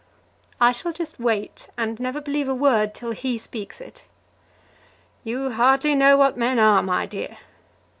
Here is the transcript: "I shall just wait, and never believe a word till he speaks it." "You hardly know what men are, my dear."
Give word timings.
"I 0.59 0.71
shall 0.71 0.93
just 0.93 1.19
wait, 1.19 1.67
and 1.77 1.99
never 1.99 2.19
believe 2.19 2.49
a 2.49 2.55
word 2.55 2.95
till 2.95 3.11
he 3.11 3.37
speaks 3.37 3.79
it." 3.79 4.03
"You 5.23 5.51
hardly 5.51 5.93
know 5.93 6.17
what 6.17 6.35
men 6.35 6.57
are, 6.57 6.81
my 6.81 7.05
dear." 7.05 7.37